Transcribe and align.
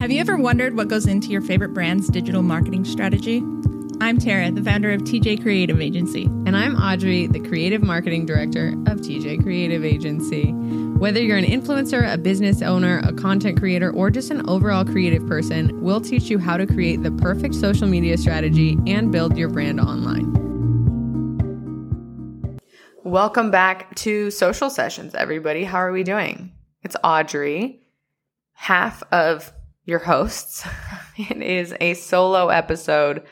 Have 0.00 0.10
you 0.10 0.18
ever 0.18 0.38
wondered 0.38 0.78
what 0.78 0.88
goes 0.88 1.06
into 1.06 1.28
your 1.28 1.42
favorite 1.42 1.74
brand's 1.74 2.08
digital 2.08 2.40
marketing 2.40 2.86
strategy? 2.86 3.44
I'm 4.00 4.16
Tara, 4.18 4.50
the 4.50 4.62
founder 4.62 4.92
of 4.92 5.02
TJ 5.02 5.42
Creative 5.42 5.78
Agency. 5.78 6.24
And 6.24 6.56
I'm 6.56 6.74
Audrey, 6.76 7.26
the 7.26 7.38
creative 7.38 7.82
marketing 7.82 8.24
director 8.24 8.68
of 8.86 9.00
TJ 9.02 9.42
Creative 9.42 9.84
Agency. 9.84 10.52
Whether 10.52 11.20
you're 11.20 11.36
an 11.36 11.44
influencer, 11.44 12.10
a 12.10 12.16
business 12.16 12.62
owner, 12.62 13.02
a 13.04 13.12
content 13.12 13.58
creator, 13.58 13.90
or 13.90 14.10
just 14.10 14.30
an 14.30 14.48
overall 14.48 14.86
creative 14.86 15.26
person, 15.26 15.82
we'll 15.82 16.00
teach 16.00 16.30
you 16.30 16.38
how 16.38 16.56
to 16.56 16.66
create 16.66 17.02
the 17.02 17.10
perfect 17.10 17.54
social 17.54 17.86
media 17.86 18.16
strategy 18.16 18.78
and 18.86 19.12
build 19.12 19.36
your 19.36 19.50
brand 19.50 19.80
online. 19.80 20.30
Welcome 23.04 23.50
back 23.50 23.94
to 23.96 24.30
Social 24.30 24.70
Sessions, 24.70 25.14
everybody. 25.14 25.64
How 25.64 25.76
are 25.76 25.92
we 25.92 26.04
doing? 26.04 26.52
It's 26.82 26.96
Audrey, 27.04 27.82
half 28.54 29.02
of 29.12 29.52
your 29.90 29.98
hosts. 29.98 30.64
it 31.18 31.42
is 31.42 31.74
a 31.80 31.94
solo 31.94 32.48
episode 32.48 33.24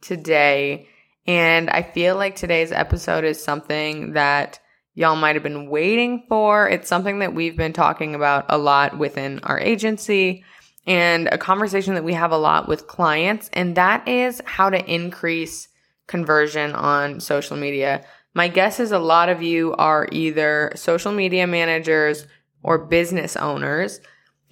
today. 0.00 0.88
And 1.26 1.68
I 1.68 1.82
feel 1.82 2.16
like 2.16 2.34
today's 2.34 2.72
episode 2.72 3.24
is 3.24 3.42
something 3.42 4.14
that 4.14 4.58
y'all 4.94 5.16
might 5.16 5.36
have 5.36 5.42
been 5.42 5.68
waiting 5.68 6.24
for. 6.28 6.68
It's 6.68 6.88
something 6.88 7.18
that 7.18 7.34
we've 7.34 7.56
been 7.56 7.74
talking 7.74 8.14
about 8.14 8.46
a 8.48 8.56
lot 8.56 8.96
within 8.96 9.40
our 9.42 9.60
agency 9.60 10.42
and 10.86 11.28
a 11.30 11.38
conversation 11.38 11.94
that 11.94 12.04
we 12.04 12.14
have 12.14 12.32
a 12.32 12.38
lot 12.38 12.66
with 12.66 12.86
clients. 12.86 13.50
And 13.52 13.76
that 13.76 14.08
is 14.08 14.40
how 14.46 14.70
to 14.70 14.92
increase 14.92 15.68
conversion 16.06 16.72
on 16.74 17.20
social 17.20 17.56
media. 17.56 18.06
My 18.32 18.48
guess 18.48 18.80
is 18.80 18.92
a 18.92 18.98
lot 18.98 19.28
of 19.28 19.42
you 19.42 19.74
are 19.74 20.08
either 20.12 20.72
social 20.76 21.12
media 21.12 21.46
managers 21.46 22.26
or 22.62 22.78
business 22.78 23.36
owners 23.36 24.00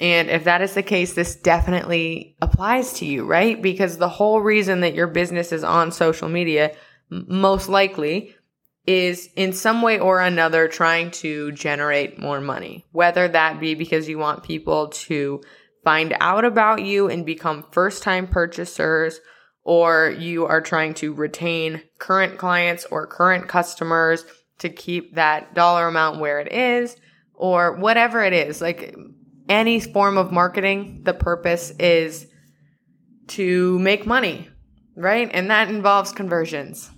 and 0.01 0.29
if 0.29 0.45
that 0.45 0.61
is 0.61 0.75
the 0.75 0.83
case, 0.83 1.13
this 1.15 1.37
definitely 1.37 2.37
applies 2.43 2.95
to 2.95 3.07
you, 3.07 3.25
right? 3.25 3.61
Because 3.61 3.99
the 3.99 4.09
whole 4.09 4.41
reason 4.41 4.81
that 4.81 4.95
your 4.95 5.07
business 5.07 5.53
is 5.53 5.63
on 5.63 5.93
social 5.93 6.29
media, 6.29 6.75
most 7.11 7.69
likely, 7.69 8.35
is 8.87 9.31
in 9.37 9.53
some 9.53 9.83
way 9.83 9.99
or 9.99 10.21
another 10.21 10.69
trying 10.69 11.11
to 11.11 11.53
generate 11.53 12.19
more 12.19 12.41
money. 12.41 12.85
Whether 12.93 13.29
that 13.29 13.61
be 13.61 13.75
because 13.75 14.09
you 14.09 14.19
want 14.19 14.43
people 14.43 14.89
to 14.89 15.43
find 15.85 16.17
out 16.21 16.45
about 16.45 16.83
you 16.83 17.09
and 17.09 17.25
become 17.25 17.65
first 17.71 18.03
time 18.03 18.27
purchasers, 18.27 19.21
or 19.63 20.15
you 20.19 20.45
are 20.45 20.61
trying 20.61 20.93
to 20.95 21.15
retain 21.15 21.83
current 21.99 22.37
clients 22.37 22.85
or 22.91 23.07
current 23.07 23.49
customers 23.49 24.25
to 24.59 24.69
keep 24.69 25.15
that 25.15 25.55
dollar 25.55 25.89
amount 25.89 26.21
where 26.21 26.41
it 26.41 26.53
is, 26.53 26.97
or 27.35 27.77
whatever 27.77 28.23
it 28.23 28.33
is. 28.33 28.61
Like, 28.61 28.95
any 29.49 29.81
form 29.81 30.19
of 30.19 30.33
marketing, 30.33 31.01
the 31.05 31.15
purpose 31.15 31.71
is 31.79 32.27
to 33.29 33.79
make 33.79 34.07
money, 34.07 34.49
right? 34.97 35.31
And 35.33 35.51
that 35.51 35.69
involves 35.69 36.13
conversions. 36.13 36.91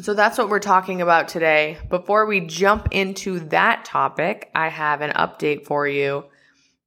So 0.00 0.14
that's 0.14 0.38
what 0.38 0.48
we're 0.48 0.58
talking 0.58 1.02
about 1.02 1.28
today. 1.28 1.78
Before 1.88 2.26
we 2.26 2.40
jump 2.40 2.88
into 2.90 3.40
that 3.50 3.84
topic, 3.84 4.50
I 4.54 4.68
have 4.68 5.00
an 5.00 5.12
update 5.12 5.66
for 5.66 5.86
you. 5.86 6.24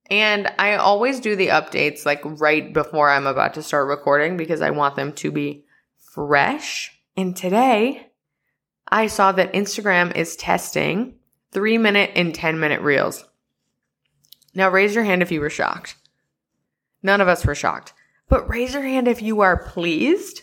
And 0.10 0.52
I 0.60 0.76
always 0.76 1.20
do 1.20 1.36
the 1.36 1.48
updates 1.48 2.06
like 2.06 2.22
right 2.24 2.74
before 2.74 3.10
I'm 3.10 3.28
about 3.28 3.56
to 3.56 3.64
start 3.64 3.88
recording 3.88 4.38
because 4.38 4.62
I 4.62 4.72
want 4.72 4.96
them 4.96 5.14
to 5.14 5.32
be 5.32 5.66
fresh. 6.14 6.92
And 7.18 7.36
today 7.36 8.08
I 8.88 9.08
saw 9.08 9.32
that 9.32 9.54
Instagram 9.54 10.16
is 10.16 10.36
testing 10.36 11.16
three 11.52 11.78
minute 11.78 12.12
and 12.16 12.36
10 12.36 12.60
minute 12.60 12.82
reels. 12.82 13.26
Now 14.56 14.70
raise 14.70 14.96
your 14.96 15.04
hand 15.04 15.22
if 15.22 15.32
you 15.32 15.42
were 15.42 15.50
shocked. 15.50 15.96
None 17.04 17.22
of 17.22 17.28
us 17.28 17.46
were 17.46 17.56
shocked. 17.56 17.94
But 18.28 18.50
raise 18.50 18.74
your 18.74 18.82
hand 18.82 19.08
if 19.08 19.22
you 19.22 19.42
are 19.42 19.64
pleased 19.64 20.42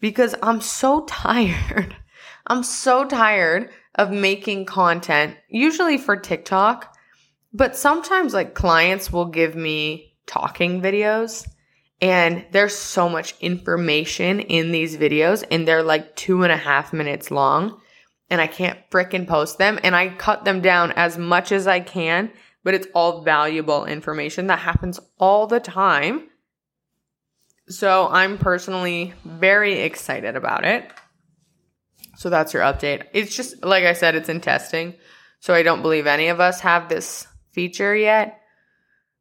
because 0.00 0.34
I'm 0.42 0.60
so 0.60 1.04
tired. 1.06 1.96
I'm 2.46 2.62
so 2.62 3.06
tired 3.06 3.70
of 3.94 4.10
making 4.10 4.66
content, 4.66 5.36
usually 5.48 5.96
for 5.96 6.16
TikTok, 6.16 6.94
but 7.54 7.76
sometimes 7.76 8.34
like 8.34 8.54
clients 8.54 9.10
will 9.10 9.26
give 9.26 9.54
me 9.54 10.14
talking 10.26 10.82
videos 10.82 11.48
and 12.02 12.44
there's 12.50 12.76
so 12.76 13.08
much 13.08 13.34
information 13.40 14.40
in 14.40 14.72
these 14.72 14.96
videos 14.96 15.44
and 15.50 15.66
they're 15.66 15.82
like 15.82 16.16
two 16.16 16.42
and 16.42 16.52
a 16.52 16.56
half 16.56 16.92
minutes 16.92 17.30
long 17.30 17.80
and 18.28 18.40
I 18.40 18.46
can't 18.46 18.78
fricking 18.90 19.26
post 19.26 19.58
them 19.58 19.78
and 19.82 19.94
I 19.94 20.08
cut 20.08 20.44
them 20.44 20.60
down 20.60 20.92
as 20.92 21.16
much 21.16 21.52
as 21.52 21.66
I 21.66 21.80
can 21.80 22.30
but 22.64 22.74
it's 22.74 22.88
all 22.94 23.22
valuable 23.22 23.84
information 23.84 24.48
that 24.48 24.58
happens 24.58 24.98
all 25.18 25.46
the 25.46 25.60
time. 25.60 26.28
So 27.68 28.08
I'm 28.10 28.38
personally 28.38 29.14
very 29.24 29.80
excited 29.80 30.34
about 30.34 30.64
it. 30.64 30.90
So 32.16 32.30
that's 32.30 32.52
your 32.52 32.62
update. 32.62 33.04
It's 33.12 33.36
just, 33.36 33.64
like 33.64 33.84
I 33.84 33.92
said, 33.92 34.14
it's 34.14 34.28
in 34.28 34.40
testing. 34.40 34.94
So 35.40 35.54
I 35.54 35.62
don't 35.62 35.82
believe 35.82 36.06
any 36.06 36.28
of 36.28 36.40
us 36.40 36.60
have 36.60 36.88
this 36.88 37.26
feature 37.52 37.94
yet, 37.94 38.40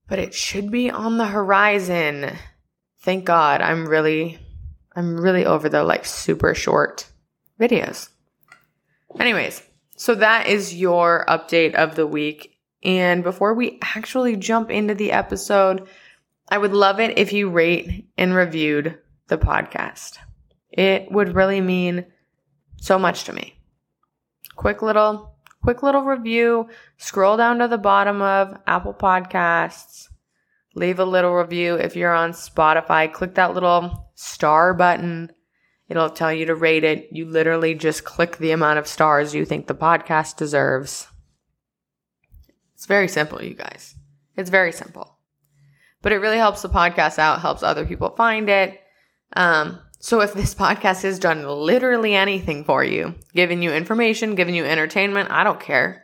but 0.07 0.19
it 0.19 0.33
should 0.33 0.71
be 0.71 0.89
on 0.89 1.17
the 1.17 1.27
horizon. 1.27 2.31
Thank 3.01 3.25
God. 3.25 3.61
I'm 3.61 3.85
really, 3.85 4.39
I'm 4.95 5.17
really 5.19 5.45
over 5.45 5.69
the 5.69 5.83
like 5.83 6.05
super 6.05 6.55
short 6.55 7.07
videos. 7.59 8.09
Anyways, 9.19 9.61
so 9.97 10.15
that 10.15 10.47
is 10.47 10.73
your 10.73 11.25
update 11.27 11.75
of 11.75 11.95
the 11.95 12.07
week. 12.07 12.52
And 12.83 13.23
before 13.23 13.53
we 13.53 13.79
actually 13.81 14.35
jump 14.35 14.69
into 14.69 14.93
the 14.93 15.11
episode, 15.11 15.87
I 16.49 16.57
would 16.57 16.73
love 16.73 16.99
it 16.99 17.17
if 17.17 17.31
you 17.31 17.49
rate 17.49 18.09
and 18.17 18.35
reviewed 18.35 18.99
the 19.27 19.37
podcast. 19.37 20.17
It 20.69 21.11
would 21.11 21.35
really 21.35 21.61
mean 21.61 22.05
so 22.77 22.99
much 22.99 23.23
to 23.25 23.33
me. 23.33 23.59
Quick 24.55 24.81
little, 24.81 25.35
quick 25.61 25.81
little 25.81 26.03
review. 26.03 26.67
Scroll 26.97 27.37
down 27.37 27.59
to 27.59 27.67
the 27.67 27.77
bottom 27.77 28.21
of 28.21 28.57
Apple 28.67 28.93
Podcasts. 28.93 30.09
Leave 30.75 30.99
a 30.99 31.05
little 31.05 31.33
review. 31.33 31.75
If 31.75 31.95
you're 31.95 32.13
on 32.13 32.31
Spotify, 32.31 33.11
click 33.11 33.35
that 33.35 33.53
little 33.53 34.11
star 34.15 34.73
button. 34.73 35.31
It'll 35.87 36.09
tell 36.09 36.33
you 36.33 36.47
to 36.47 36.55
rate 36.55 36.83
it. 36.83 37.07
You 37.11 37.25
literally 37.25 37.75
just 37.75 38.03
click 38.03 38.37
the 38.37 38.51
amount 38.51 38.79
of 38.79 38.87
stars 38.87 39.35
you 39.35 39.45
think 39.45 39.67
the 39.67 39.75
podcast 39.75 40.37
deserves. 40.37 41.07
It's 42.83 42.87
very 42.89 43.07
simple, 43.07 43.41
you 43.41 43.53
guys. 43.53 43.95
It's 44.35 44.49
very 44.49 44.73
simple. 44.73 45.17
But 46.01 46.11
it 46.11 46.17
really 46.17 46.35
helps 46.35 46.63
the 46.63 46.67
podcast 46.67 47.17
out, 47.17 47.39
helps 47.39 47.63
other 47.63 47.85
people 47.85 48.09
find 48.09 48.49
it. 48.49 48.77
Um, 49.37 49.79
so 49.99 50.19
if 50.19 50.33
this 50.33 50.53
podcast 50.65 51.03
has 51.03 51.17
done 51.17 51.47
literally 51.47 52.13
anything 52.13 52.65
for 52.65 52.83
you, 52.83 53.15
giving 53.33 53.63
you 53.63 53.71
information, 53.71 54.35
giving 54.35 54.53
you 54.53 54.65
entertainment, 54.65 55.31
I 55.31 55.45
don't 55.45 55.61
care. 55.61 56.03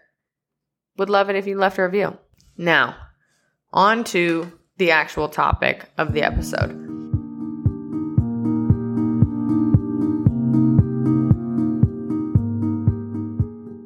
Would 0.97 1.09
love 1.09 1.29
it 1.29 1.35
if 1.35 1.47
you 1.47 1.57
left 1.57 1.79
a 1.79 1.83
review. 1.83 2.17
Now, 2.57 2.95
on 3.73 4.05
to 4.05 4.49
the 4.77 4.91
actual 4.91 5.27
topic 5.27 5.83
of 5.97 6.13
the 6.13 6.21
episode. 6.21 6.88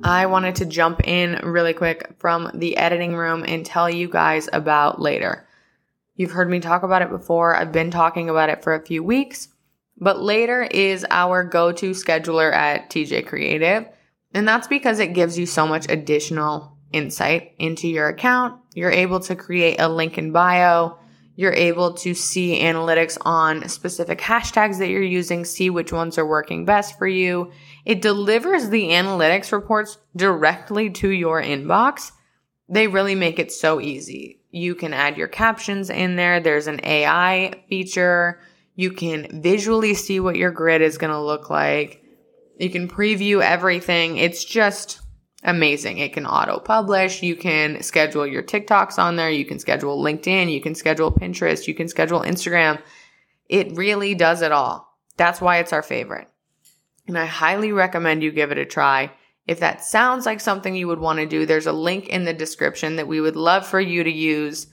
I 0.04 0.26
wanted 0.26 0.56
to 0.56 0.66
jump 0.66 1.08
in 1.08 1.40
really 1.44 1.72
quick 1.72 2.16
from 2.20 2.52
the 2.54 2.76
editing 2.76 3.16
room 3.16 3.46
and 3.48 3.66
tell 3.66 3.90
you 3.90 4.10
guys 4.10 4.50
about 4.52 5.00
later. 5.00 5.48
You've 6.16 6.32
heard 6.32 6.50
me 6.50 6.60
talk 6.60 6.84
about 6.84 7.02
it 7.02 7.10
before. 7.10 7.56
I've 7.56 7.72
been 7.72 7.90
talking 7.90 8.30
about 8.30 8.50
it 8.50 8.64
for 8.64 8.76
a 8.76 8.86
few 8.86 9.02
weeks, 9.02 9.48
but 9.98 10.20
later 10.20 10.62
is 10.62 11.06
our 11.10 11.46
go 11.46 11.72
to 11.72 11.92
scheduler 11.92 12.52
at 12.54 12.90
TJ 12.90 13.28
Creative. 13.28 13.88
And 14.34 14.46
that's 14.46 14.68
because 14.68 15.00
it 15.00 15.14
gives 15.14 15.40
you 15.40 15.46
so 15.46 15.66
much 15.66 15.86
additional 15.88 16.78
insight 16.92 17.54
into 17.58 17.88
your 17.88 18.10
account. 18.10 18.60
You're 18.74 18.92
able 18.92 19.22
to 19.22 19.38
create 19.38 19.80
a 19.80 19.88
link 19.88 20.18
in 20.18 20.34
bio. 20.34 20.98
You're 21.36 21.54
able 21.54 21.94
to 21.96 22.14
see 22.14 22.60
analytics 22.62 23.18
on 23.22 23.68
specific 23.68 24.20
hashtags 24.20 24.78
that 24.78 24.90
you're 24.90 25.02
using, 25.02 25.46
see 25.46 25.70
which 25.70 25.92
ones 25.92 26.18
are 26.18 26.28
working 26.28 26.64
best 26.66 26.98
for 26.98 27.08
you. 27.08 27.52
It 27.86 28.02
delivers 28.02 28.70
the 28.70 28.90
analytics 28.90 29.52
reports 29.52 29.98
directly 30.16 30.92
to 30.92 31.10
your 31.10 31.42
inbox. 31.42 32.12
They 32.70 32.88
really 32.88 33.16
make 33.16 33.40
it 33.40 33.52
so 33.52 33.82
easy. 33.82 34.42
You 34.52 34.76
can 34.76 34.94
add 34.94 35.18
your 35.18 35.28
captions 35.28 35.90
in 35.90 36.16
there. 36.16 36.40
There's 36.40 36.68
an 36.68 36.80
AI 36.84 37.54
feature. 37.68 38.40
You 38.76 38.92
can 38.92 39.42
visually 39.42 39.96
see 39.96 40.20
what 40.20 40.36
your 40.36 40.52
grid 40.52 40.84
is 40.84 41.00
going 41.00 41.12
to 41.12 41.20
look 41.20 41.50
like. 41.50 42.04
You 42.60 42.70
can 42.70 42.88
preview 42.88 43.42
everything. 43.42 44.18
It's 44.18 44.46
just 44.46 45.02
amazing. 45.44 46.00
It 46.00 46.14
can 46.14 46.26
auto 46.26 46.60
publish. 46.60 47.22
You 47.22 47.36
can 47.36 47.82
schedule 47.84 48.26
your 48.26 48.44
TikToks 48.44 48.98
on 48.98 49.16
there. 49.16 49.30
You 49.30 49.46
can 49.46 49.60
schedule 49.60 50.02
LinkedIn. 50.02 50.52
You 50.52 50.62
can 50.62 50.76
schedule 50.76 51.12
Pinterest. 51.12 51.68
You 51.68 51.74
can 51.74 51.88
schedule 51.88 52.22
Instagram. 52.22 52.82
It 53.50 53.76
really 53.76 54.16
does 54.16 54.42
it 54.42 54.52
all. 54.52 54.98
That's 55.18 55.42
why 55.42 55.60
it's 55.60 55.74
our 55.74 55.84
favorite 55.84 56.28
and 57.08 57.18
I 57.18 57.26
highly 57.26 57.72
recommend 57.72 58.24
you 58.24 58.32
give 58.32 58.52
it 58.52 58.58
a 58.58 58.66
try. 58.66 59.12
If 59.46 59.60
that 59.60 59.84
sounds 59.84 60.26
like 60.26 60.40
something 60.40 60.76
you 60.76 60.88
would 60.88 61.00
want 61.00 61.20
to 61.20 61.26
do, 61.26 61.46
there's 61.46 61.68
a 61.68 61.74
link 61.74 62.08
in 62.08 62.24
the 62.24 62.34
description 62.34 62.96
that 62.96 63.08
we 63.08 63.20
would 63.20 63.36
love 63.36 63.68
for 63.68 63.80
you 63.80 64.04
to 64.04 64.12
use. 64.12 64.68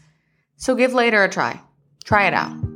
So 0.57 0.75
give 0.75 0.95
later 0.95 1.25
a 1.25 1.29
try. 1.29 1.61
Try 2.05 2.29
it 2.29 2.35
out. 2.35 2.70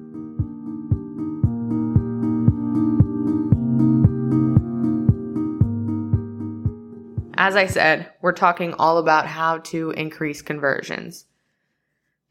As 7.46 7.56
I 7.56 7.66
said, 7.66 8.10
we're 8.22 8.32
talking 8.32 8.72
all 8.72 8.96
about 8.96 9.26
how 9.26 9.58
to 9.58 9.90
increase 9.90 10.40
conversions. 10.40 11.26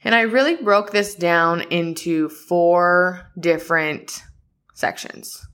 And 0.03 0.15
I 0.15 0.21
really 0.21 0.55
broke 0.55 0.89
this 0.89 1.13
down 1.13 1.61
into 1.69 2.29
four 2.29 3.29
different 3.39 4.23
sections. 4.73 5.45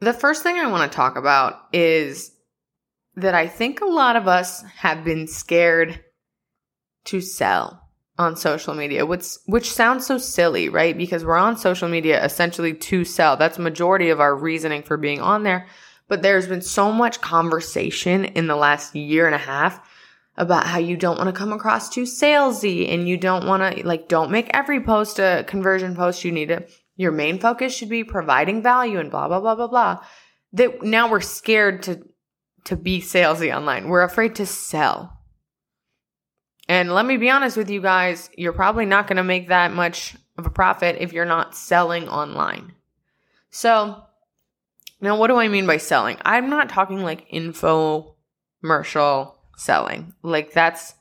The 0.00 0.12
first 0.12 0.42
thing 0.42 0.56
I 0.56 0.66
want 0.66 0.90
to 0.90 0.96
talk 0.96 1.14
about 1.14 1.68
is 1.72 2.32
that 3.14 3.36
I 3.36 3.46
think 3.46 3.80
a 3.80 3.86
lot 3.86 4.16
of 4.16 4.26
us 4.26 4.62
have 4.74 5.04
been 5.04 5.28
scared 5.28 6.00
to 7.04 7.20
sell 7.20 7.80
on 8.18 8.34
social 8.34 8.74
media, 8.74 9.06
which 9.06 9.24
which 9.46 9.70
sounds 9.70 10.04
so 10.04 10.18
silly, 10.18 10.68
right? 10.68 10.98
Because 10.98 11.24
we're 11.24 11.36
on 11.36 11.56
social 11.56 11.88
media 11.88 12.24
essentially 12.24 12.74
to 12.74 13.04
sell. 13.04 13.36
That's 13.36 13.60
majority 13.60 14.10
of 14.10 14.18
our 14.18 14.34
reasoning 14.34 14.82
for 14.82 14.96
being 14.96 15.20
on 15.20 15.44
there. 15.44 15.68
But 16.08 16.22
there's 16.22 16.46
been 16.46 16.62
so 16.62 16.92
much 16.92 17.20
conversation 17.20 18.24
in 18.24 18.46
the 18.46 18.56
last 18.56 18.94
year 18.94 19.26
and 19.26 19.34
a 19.34 19.38
half 19.38 19.80
about 20.36 20.66
how 20.66 20.78
you 20.78 20.96
don't 20.96 21.18
want 21.18 21.28
to 21.28 21.38
come 21.38 21.52
across 21.52 21.88
too 21.88 22.02
salesy 22.02 22.92
and 22.92 23.08
you 23.08 23.16
don't 23.16 23.46
want 23.46 23.76
to 23.76 23.86
like 23.86 24.08
don't 24.08 24.30
make 24.30 24.50
every 24.54 24.80
post 24.80 25.18
a 25.18 25.44
conversion 25.46 25.94
post. 25.94 26.24
You 26.24 26.32
need 26.32 26.48
to 26.48 26.66
your 26.96 27.12
main 27.12 27.38
focus 27.38 27.74
should 27.74 27.88
be 27.88 28.04
providing 28.04 28.62
value 28.62 28.98
and 28.98 29.10
blah 29.10 29.28
blah 29.28 29.40
blah 29.40 29.54
blah 29.54 29.68
blah. 29.68 30.04
That 30.54 30.82
now 30.82 31.10
we're 31.10 31.20
scared 31.20 31.82
to 31.84 32.02
to 32.64 32.76
be 32.76 33.00
salesy 33.00 33.54
online. 33.54 33.88
We're 33.88 34.02
afraid 34.02 34.36
to 34.36 34.46
sell. 34.46 35.18
And 36.68 36.92
let 36.92 37.04
me 37.04 37.16
be 37.16 37.28
honest 37.28 37.56
with 37.56 37.70
you 37.70 37.80
guys, 37.80 38.30
you're 38.36 38.52
probably 38.52 38.86
not 38.86 39.06
going 39.06 39.16
to 39.16 39.24
make 39.24 39.48
that 39.48 39.72
much 39.72 40.14
of 40.38 40.46
a 40.46 40.50
profit 40.50 40.96
if 41.00 41.12
you're 41.12 41.24
not 41.24 41.56
selling 41.56 42.08
online. 42.08 42.72
So, 43.50 44.04
now 45.02 45.16
what 45.16 45.26
do 45.26 45.36
I 45.36 45.48
mean 45.48 45.66
by 45.66 45.76
selling? 45.76 46.16
I'm 46.24 46.48
not 46.48 46.68
talking 46.68 47.02
like 47.02 47.28
infomercial 47.30 49.34
selling. 49.56 50.14
Like 50.22 50.52
that's 50.52 50.94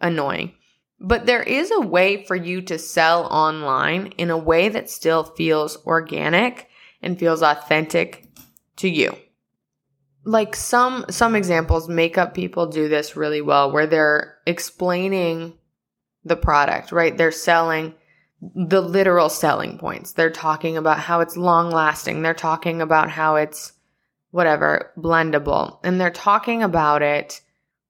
annoying. 0.00 0.52
But 1.00 1.26
there 1.26 1.42
is 1.42 1.72
a 1.72 1.80
way 1.80 2.24
for 2.24 2.36
you 2.36 2.62
to 2.62 2.78
sell 2.78 3.24
online 3.24 4.08
in 4.18 4.30
a 4.30 4.38
way 4.38 4.68
that 4.68 4.90
still 4.90 5.24
feels 5.24 5.84
organic 5.84 6.68
and 7.00 7.18
feels 7.18 7.42
authentic 7.42 8.28
to 8.76 8.88
you. 8.88 9.16
Like 10.24 10.54
some 10.54 11.06
some 11.10 11.34
examples 11.34 11.88
makeup 11.88 12.34
people 12.34 12.66
do 12.66 12.88
this 12.88 13.16
really 13.16 13.40
well 13.40 13.72
where 13.72 13.88
they're 13.88 14.38
explaining 14.46 15.54
the 16.22 16.36
product, 16.36 16.92
right? 16.92 17.16
They're 17.16 17.32
selling 17.32 17.94
the 18.42 18.80
literal 18.80 19.28
selling 19.28 19.78
points. 19.78 20.12
They're 20.12 20.30
talking 20.30 20.76
about 20.76 20.98
how 20.98 21.20
it's 21.20 21.36
long 21.36 21.70
lasting. 21.70 22.22
They're 22.22 22.34
talking 22.34 22.82
about 22.82 23.08
how 23.08 23.36
it's 23.36 23.72
whatever, 24.32 24.90
blendable. 24.98 25.78
And 25.84 26.00
they're 26.00 26.10
talking 26.10 26.62
about 26.62 27.02
it 27.02 27.40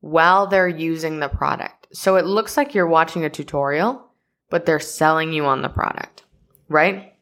while 0.00 0.46
they're 0.46 0.68
using 0.68 1.20
the 1.20 1.28
product. 1.28 1.86
So 1.92 2.16
it 2.16 2.26
looks 2.26 2.56
like 2.56 2.74
you're 2.74 2.86
watching 2.86 3.24
a 3.24 3.30
tutorial, 3.30 4.04
but 4.50 4.66
they're 4.66 4.80
selling 4.80 5.32
you 5.32 5.46
on 5.46 5.62
the 5.62 5.68
product, 5.68 6.24
right? 6.68 7.14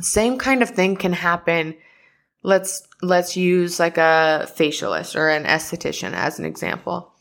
Same 0.00 0.38
kind 0.38 0.62
of 0.62 0.70
thing 0.70 0.96
can 0.96 1.12
happen. 1.12 1.76
Let's, 2.42 2.86
let's 3.02 3.36
use 3.36 3.78
like 3.78 3.98
a 3.98 4.48
facialist 4.56 5.16
or 5.16 5.28
an 5.28 5.44
esthetician 5.44 6.12
as 6.12 6.38
an 6.38 6.44
example. 6.46 7.12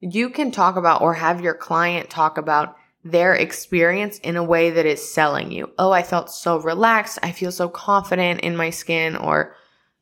You 0.00 0.30
can 0.30 0.50
talk 0.50 0.76
about 0.76 1.02
or 1.02 1.14
have 1.14 1.42
your 1.42 1.54
client 1.54 2.10
talk 2.10 2.38
about 2.38 2.76
their 3.04 3.34
experience 3.34 4.18
in 4.18 4.36
a 4.36 4.44
way 4.44 4.70
that 4.70 4.86
is 4.86 5.12
selling 5.12 5.52
you. 5.52 5.70
Oh, 5.78 5.92
I 5.92 6.02
felt 6.02 6.30
so 6.30 6.58
relaxed. 6.58 7.18
I 7.22 7.32
feel 7.32 7.52
so 7.52 7.68
confident 7.68 8.40
in 8.40 8.56
my 8.56 8.70
skin 8.70 9.16
or 9.16 9.54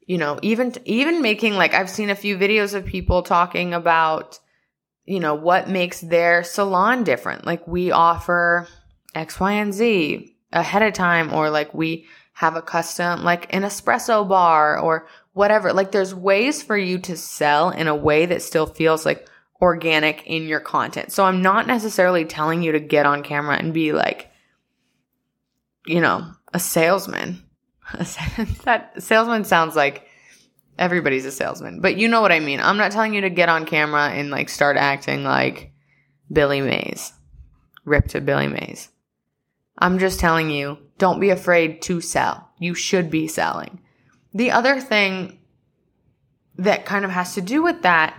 you 0.07 0.19
know, 0.19 0.39
even 0.43 0.73
even 0.85 1.21
making 1.21 1.55
like 1.55 1.75
I've 1.75 1.91
seen 1.91 2.11
a 2.11 2.15
few 2.15 2.37
videos 2.37 2.75
of 2.75 2.87
people 2.87 3.23
talking 3.23 3.75
about 3.75 4.39
you 5.07 5.21
know, 5.21 5.35
what 5.35 5.71
makes 5.71 6.01
their 6.01 6.43
salon 6.43 7.05
different. 7.05 7.47
Like 7.47 7.67
we 7.67 7.93
offer 7.93 8.67
X, 9.15 9.39
Y, 9.41 9.53
and 9.53 9.73
Z 9.73 10.37
ahead 10.53 10.83
of 10.83 10.93
time 10.93 11.33
or 11.33 11.49
like 11.49 11.73
we 11.73 12.07
have 12.33 12.57
a 12.57 12.63
custom 12.63 13.23
like 13.23 13.53
an 13.55 13.63
espresso 13.63 14.29
bar 14.29 14.79
or 14.79 15.07
whatever. 15.33 15.73
Like 15.73 15.93
there's 15.93 16.15
ways 16.15 16.63
for 16.63 16.77
you 16.77 16.99
to 17.01 17.17
sell 17.17 17.71
in 17.71 17.87
a 17.87 17.95
way 17.95 18.27
that 18.27 18.43
still 18.43 18.67
feels 18.67 19.07
like 19.07 19.29
organic 19.61 20.27
in 20.27 20.47
your 20.47 20.61
content. 20.61 21.13
So 21.13 21.25
I'm 21.25 21.43
not 21.43 21.67
necessarily 21.67 22.25
telling 22.25 22.63
you 22.63 22.73
to 22.73 22.81
get 22.81 23.07
on 23.07 23.23
camera 23.23 23.57
and 23.57 23.73
be 23.73 23.93
like, 23.93 24.31
you 25.87 26.01
know, 26.01 26.31
a 26.53 26.59
salesman. 26.59 27.43
that 28.65 28.93
salesman 29.03 29.45
sounds 29.45 29.77
like 29.77 30.07
everybody's 30.79 31.25
a 31.25 31.33
salesman, 31.33 31.81
but 31.81 31.97
you 31.97 32.09
know 32.09 32.21
what 32.21 32.33
I 32.33 32.41
mean. 32.41 32.61
I'm 32.61 32.77
not 32.77 32.93
telling 32.93 33.15
you 33.15 33.23
to 33.23 33.31
get 33.31 33.49
on 33.49 33.65
camera 33.65 34.09
and 34.09 34.31
like 34.31 34.49
start 34.49 34.77
acting 34.77 35.25
like 35.25 35.73
Billy 36.31 36.61
Mays, 36.61 37.13
rip 37.85 38.09
to 38.09 38.21
Billy 38.21 38.49
Mays. 38.49 38.91
I'm 39.79 39.99
just 39.99 40.21
telling 40.21 40.51
you, 40.51 40.79
don't 40.99 41.21
be 41.21 41.31
afraid 41.31 41.83
to 41.83 42.01
sell. 42.01 42.51
You 42.59 42.75
should 42.75 43.11
be 43.11 43.29
selling. 43.29 43.81
The 44.35 44.51
other 44.51 44.81
thing 44.81 45.39
that 46.59 46.87
kind 46.87 47.05
of 47.05 47.11
has 47.11 47.35
to 47.35 47.43
do 47.43 47.63
with 47.63 47.83
that 47.83 48.17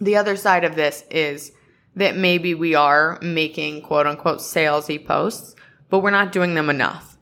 the 0.00 0.16
other 0.16 0.36
side 0.36 0.64
of 0.64 0.74
this 0.74 1.04
is 1.10 1.52
that 1.96 2.16
maybe 2.16 2.54
we 2.54 2.74
are 2.74 3.18
making 3.20 3.82
quote 3.82 4.06
unquote 4.06 4.38
salesy 4.38 5.04
posts, 5.04 5.54
but 5.90 6.00
we're 6.00 6.10
not 6.10 6.32
doing 6.32 6.54
them 6.54 6.70
enough. 6.70 7.18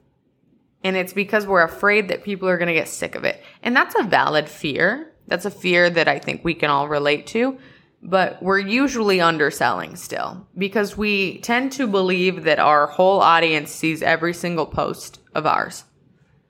And 0.84 0.96
it's 0.96 1.12
because 1.12 1.46
we're 1.46 1.62
afraid 1.62 2.08
that 2.08 2.22
people 2.22 2.48
are 2.48 2.58
going 2.58 2.68
to 2.68 2.74
get 2.74 2.88
sick 2.88 3.14
of 3.14 3.24
it. 3.24 3.42
And 3.62 3.74
that's 3.74 3.94
a 3.98 4.04
valid 4.04 4.48
fear. 4.48 5.12
That's 5.26 5.44
a 5.44 5.50
fear 5.50 5.90
that 5.90 6.06
I 6.06 6.18
think 6.18 6.44
we 6.44 6.54
can 6.54 6.70
all 6.70 6.88
relate 6.88 7.26
to. 7.28 7.58
But 8.02 8.40
we're 8.42 8.60
usually 8.60 9.20
underselling 9.20 9.96
still 9.96 10.46
because 10.56 10.96
we 10.96 11.40
tend 11.40 11.72
to 11.72 11.88
believe 11.88 12.44
that 12.44 12.60
our 12.60 12.86
whole 12.86 13.20
audience 13.20 13.72
sees 13.72 14.02
every 14.02 14.34
single 14.34 14.66
post 14.66 15.18
of 15.34 15.46
ours. 15.46 15.84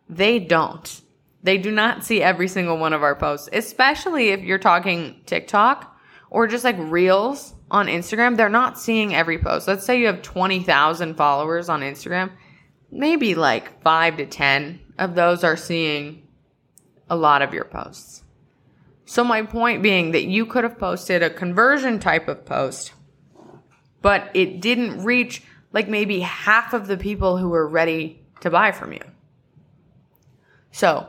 They 0.09 0.39
don't. 0.39 1.01
They 1.43 1.57
do 1.57 1.71
not 1.71 2.05
see 2.05 2.21
every 2.21 2.49
single 2.49 2.77
one 2.77 2.93
of 2.93 3.03
our 3.03 3.15
posts, 3.15 3.49
especially 3.53 4.31
if 4.31 4.41
you're 4.41 4.59
talking 4.59 5.21
TikTok 5.27 5.96
or 6.31 6.47
just 6.47 6.65
like 6.65 6.77
reels 6.79 7.55
on 7.71 7.87
Instagram, 7.87 8.37
they're 8.37 8.49
not 8.49 8.79
seeing 8.79 9.15
every 9.15 9.39
post. 9.39 9.69
Let's 9.69 9.85
say 9.85 9.99
you 9.99 10.07
have 10.07 10.23
20,000 10.23 11.15
followers 11.17 11.69
on 11.69 11.81
Instagram, 11.81 12.31
maybe 12.91 13.35
like 13.35 13.83
5 13.83 14.17
to 14.19 14.27
10 14.27 14.81
of 14.99 15.15
those 15.15 15.45
are 15.45 15.57
seeing 15.57 16.27
a 17.09 17.17
lot 17.17 17.43
of 17.43 17.55
your 17.55 17.65
posts. 17.65 18.23
So 19.05 19.23
my 19.23 19.43
point 19.43 19.83
being 19.83 20.13
that 20.13 20.25
you 20.25 20.47
could 20.47 20.65
have 20.65 20.79
posted 20.79 21.23
a 21.23 21.31
conversion 21.31 22.01
type 22.01 22.29
of 22.29 22.45
post, 22.45 22.93
but 24.03 24.31
it 24.35 24.61
didn't 24.61 25.05
reach 25.05 25.43
like 25.73 25.89
maybe 25.89 26.21
half 26.21 26.73
of 26.73 26.87
the 26.87 26.97
people 26.97 27.37
who 27.37 27.49
were 27.49 27.69
ready 27.69 28.25
to 28.41 28.51
buy 28.51 28.73
from 28.73 28.93
you. 28.93 29.03
So, 30.73 31.07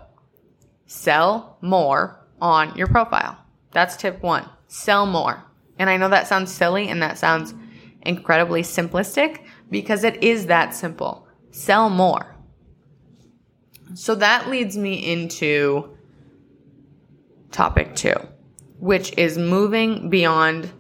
sell 0.86 1.58
more 1.62 2.26
on 2.40 2.78
your 2.78 2.88
profile. 2.88 3.38
That's 3.72 3.98
tip 3.98 4.22
1 4.22 4.48
sell 4.68 5.06
more. 5.06 5.44
And 5.80 5.90
I 5.90 5.98
know 5.98 6.10
that 6.10 6.28
sounds 6.28 6.54
silly 6.54 6.88
and 6.90 7.02
that 7.02 7.18
sounds 7.18 7.54
incredibly 8.02 8.62
simplistic 8.62 9.46
because 9.70 10.04
it 10.04 10.24
is 10.24 10.48
that 10.48 10.74
simple. 10.74 11.28
Sell 11.52 11.90
more. 11.90 12.36
So 13.94 14.16
that 14.16 14.50
leads 14.50 14.78
me 14.78 15.12
into 15.12 15.98
topic 17.52 17.96
two, 17.96 18.16
which 18.80 19.18
is 19.18 19.38
moving 19.38 20.10
beyond 20.10 20.72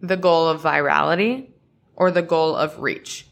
the 0.00 0.16
goal 0.16 0.48
of 0.48 0.62
virality 0.62 1.48
or 1.94 2.10
the 2.10 2.22
goal 2.22 2.54
of 2.54 2.78
reach. 2.78 3.26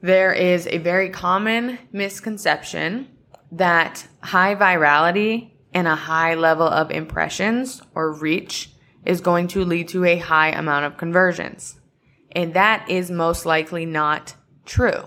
There 0.00 0.32
is 0.32 0.66
a 0.66 0.78
very 0.78 1.10
common 1.10 1.78
misconception 1.92 3.08
that 3.52 4.06
high 4.20 4.54
virality 4.54 5.52
and 5.74 5.88
a 5.88 5.96
high 5.96 6.34
level 6.34 6.66
of 6.66 6.90
impressions 6.90 7.82
or 7.94 8.12
reach 8.12 8.70
is 9.04 9.20
going 9.20 9.48
to 9.48 9.64
lead 9.64 9.88
to 9.88 10.04
a 10.04 10.16
high 10.16 10.50
amount 10.50 10.86
of 10.86 10.96
conversions. 10.96 11.78
And 12.32 12.54
that 12.54 12.88
is 12.88 13.10
most 13.10 13.44
likely 13.44 13.84
not 13.84 14.34
true. 14.64 15.04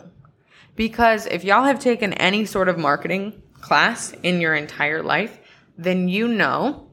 Because 0.75 1.25
if 1.25 1.43
y'all 1.43 1.63
have 1.63 1.79
taken 1.79 2.13
any 2.13 2.45
sort 2.45 2.69
of 2.69 2.77
marketing 2.77 3.41
class 3.61 4.11
in 4.23 4.39
your 4.39 4.53
entire 4.53 5.01
life, 5.01 5.39
then 5.77 6.07
you 6.07 6.27
know 6.27 6.89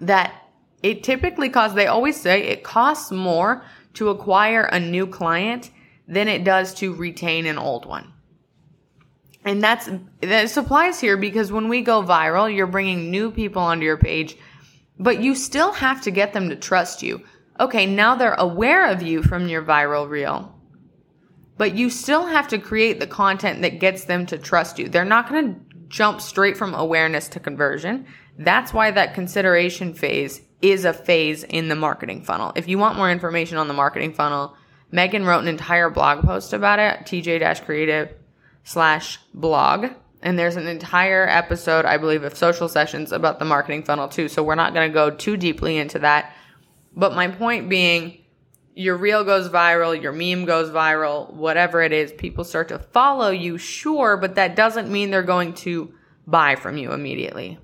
that 0.00 0.32
it 0.82 1.02
typically 1.02 1.48
costs, 1.48 1.74
they 1.74 1.86
always 1.86 2.20
say 2.20 2.44
it 2.44 2.62
costs 2.62 3.10
more 3.10 3.64
to 3.94 4.10
acquire 4.10 4.62
a 4.62 4.78
new 4.78 5.06
client 5.06 5.70
than 6.06 6.28
it 6.28 6.44
does 6.44 6.72
to 6.74 6.94
retain 6.94 7.46
an 7.46 7.58
old 7.58 7.84
one. 7.84 8.12
And 9.48 9.62
that's 9.62 9.88
that 10.20 10.56
applies 10.58 11.00
here 11.00 11.16
because 11.16 11.50
when 11.50 11.68
we 11.68 11.80
go 11.80 12.02
viral, 12.02 12.54
you're 12.54 12.66
bringing 12.66 13.10
new 13.10 13.30
people 13.30 13.62
onto 13.62 13.84
your 13.86 13.96
page, 13.96 14.36
but 14.98 15.22
you 15.22 15.34
still 15.34 15.72
have 15.72 16.02
to 16.02 16.10
get 16.10 16.34
them 16.34 16.50
to 16.50 16.56
trust 16.56 17.02
you. 17.02 17.22
Okay, 17.58 17.86
now 17.86 18.14
they're 18.14 18.34
aware 18.34 18.90
of 18.90 19.02
you 19.02 19.22
from 19.22 19.48
your 19.48 19.62
viral 19.62 20.08
reel. 20.08 20.54
but 21.58 21.74
you 21.74 21.90
still 21.90 22.24
have 22.24 22.48
to 22.48 22.58
create 22.58 23.00
the 23.00 23.06
content 23.06 23.60
that 23.62 23.80
gets 23.80 24.04
them 24.04 24.24
to 24.26 24.38
trust 24.38 24.78
you. 24.78 24.88
They're 24.88 25.04
not 25.04 25.28
going 25.28 25.54
to 25.54 25.60
jump 25.88 26.20
straight 26.20 26.56
from 26.56 26.72
awareness 26.74 27.28
to 27.28 27.40
conversion. 27.40 28.06
That's 28.38 28.72
why 28.72 28.92
that 28.92 29.14
consideration 29.14 29.92
phase 29.92 30.40
is 30.62 30.84
a 30.84 30.92
phase 30.92 31.42
in 31.42 31.68
the 31.68 31.74
marketing 31.74 32.22
funnel. 32.22 32.52
If 32.54 32.68
you 32.68 32.78
want 32.78 32.96
more 32.96 33.10
information 33.10 33.58
on 33.58 33.68
the 33.68 33.74
marketing 33.74 34.14
funnel, 34.14 34.56
Megan 34.90 35.24
wrote 35.24 35.40
an 35.40 35.48
entire 35.48 35.90
blog 35.90 36.24
post 36.24 36.52
about 36.52 36.78
it, 36.78 37.00
tj-creative 37.00 38.14
slash 38.64 39.18
blog. 39.34 39.86
And 40.20 40.38
there's 40.38 40.56
an 40.56 40.66
entire 40.66 41.28
episode, 41.28 41.84
I 41.84 41.96
believe, 41.96 42.24
of 42.24 42.36
social 42.36 42.68
sessions 42.68 43.12
about 43.12 43.38
the 43.38 43.44
marketing 43.44 43.84
funnel 43.84 44.08
too. 44.08 44.28
So 44.28 44.42
we're 44.42 44.56
not 44.56 44.74
going 44.74 44.88
to 44.88 44.94
go 44.94 45.10
too 45.10 45.36
deeply 45.36 45.78
into 45.78 46.00
that. 46.00 46.34
But 46.94 47.14
my 47.14 47.28
point 47.28 47.68
being, 47.68 48.24
your 48.74 48.96
reel 48.96 49.24
goes 49.24 49.48
viral, 49.48 50.00
your 50.00 50.12
meme 50.12 50.44
goes 50.44 50.70
viral, 50.70 51.32
whatever 51.32 51.82
it 51.82 51.92
is, 51.92 52.12
people 52.12 52.44
start 52.44 52.68
to 52.68 52.78
follow 52.78 53.30
you, 53.30 53.58
sure, 53.58 54.16
but 54.16 54.36
that 54.36 54.54
doesn't 54.54 54.90
mean 54.90 55.10
they're 55.10 55.22
going 55.22 55.52
to 55.54 55.92
buy 56.26 56.54
from 56.54 56.76
you 56.76 56.92
immediately. 56.92 57.58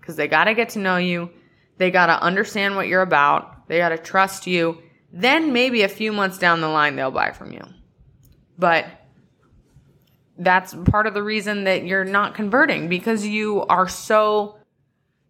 Because 0.00 0.16
they 0.16 0.28
got 0.28 0.44
to 0.44 0.54
get 0.54 0.70
to 0.70 0.78
know 0.78 0.96
you, 0.96 1.30
they 1.78 1.90
got 1.90 2.06
to 2.06 2.22
understand 2.22 2.76
what 2.76 2.86
you're 2.88 3.02
about, 3.02 3.68
they 3.68 3.78
got 3.78 3.88
to 3.88 3.98
trust 3.98 4.46
you. 4.46 4.80
Then 5.12 5.52
maybe 5.52 5.82
a 5.82 5.88
few 5.88 6.12
months 6.12 6.38
down 6.38 6.60
the 6.60 6.68
line, 6.68 6.94
they'll 6.94 7.10
buy 7.10 7.32
from 7.32 7.52
you. 7.52 7.62
But 8.58 8.86
that's 10.40 10.74
part 10.86 11.06
of 11.06 11.12
the 11.12 11.22
reason 11.22 11.64
that 11.64 11.84
you're 11.84 12.04
not 12.04 12.34
converting 12.34 12.88
because 12.88 13.26
you 13.26 13.62
are 13.66 13.86
so 13.86 14.56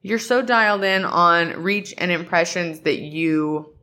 you're 0.02 0.21
so 0.21 0.40
dialed 0.40 0.85
in 0.85 1.05
on 1.05 1.62
reach 1.62 1.93
and 1.99 2.11
impressions 2.11 2.81
that 2.81 3.00
you 3.00 3.75